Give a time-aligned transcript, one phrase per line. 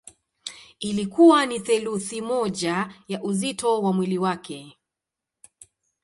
[0.79, 4.77] Ilikuwa ni theluthi moja ya uzito wa mwili wake.